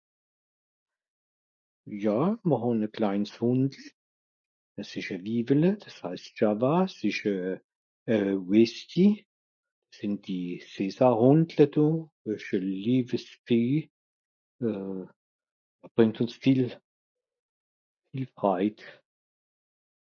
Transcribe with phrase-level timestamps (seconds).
[2.03, 3.85] jà mr hàn à klains Hùndel
[4.79, 7.55] à s'esch à vivele das haisst Java s'esch euh
[8.13, 9.11] euh Westie
[9.95, 11.85] sìn die (césar) Hùndle do
[12.31, 13.77] esch à lieves Fee
[14.67, 15.01] euh
[15.85, 16.63] a brìngt ùns viel
[18.11, 18.79] viel Frait